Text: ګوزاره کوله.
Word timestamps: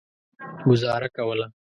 ګوزاره 0.65 1.07
کوله. 1.15 1.45